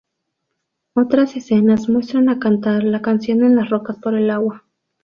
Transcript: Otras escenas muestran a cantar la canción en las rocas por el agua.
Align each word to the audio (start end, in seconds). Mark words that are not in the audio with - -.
Otras 0.95 1.35
escenas 1.35 1.87
muestran 1.87 2.27
a 2.29 2.39
cantar 2.39 2.83
la 2.83 3.03
canción 3.03 3.43
en 3.43 3.55
las 3.55 3.69
rocas 3.69 3.97
por 3.99 4.15
el 4.15 4.31
agua. 4.31 4.63